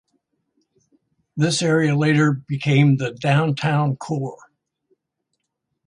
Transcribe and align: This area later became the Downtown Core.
This 1.37 1.61
area 1.61 1.95
later 1.95 2.33
became 2.33 2.97
the 2.97 3.11
Downtown 3.11 3.95
Core. 3.97 4.49